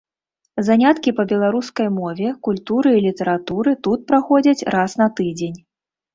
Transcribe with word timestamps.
Заняткі 0.69 1.11
па 1.19 1.25
беларускай 1.31 1.89
мове, 1.97 2.31
культуры 2.47 2.95
і 2.97 3.03
літаратуры 3.09 3.75
тут 3.91 4.09
праходзяць 4.09 4.67
раз 4.79 4.99
на 5.05 5.11
тыдзень. 5.21 5.57